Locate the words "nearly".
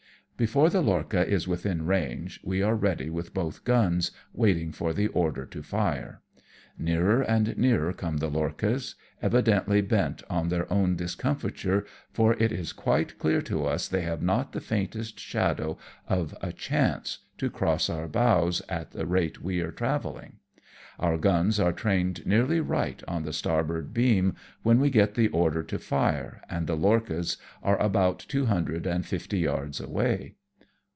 22.27-22.59